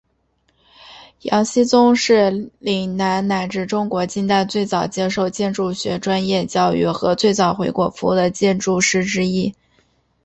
[1.21, 9.53] 杨锡宗是岭南乃至中国近代最早接受建筑学专业教育和最早回国服务的建筑师之一。